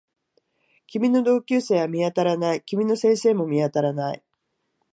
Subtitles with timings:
[0.87, 2.63] 君の同級生は見当たらない。
[2.63, 4.23] 君の先生も見当たらない